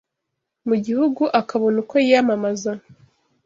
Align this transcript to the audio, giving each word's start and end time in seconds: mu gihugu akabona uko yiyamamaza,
mu 0.67 0.75
gihugu 0.85 1.23
akabona 1.39 1.77
uko 1.83 1.95
yiyamamaza, 2.05 2.71